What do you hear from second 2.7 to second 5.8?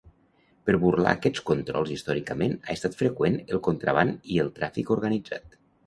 estat freqüent el contraban i el tràfic organitzat.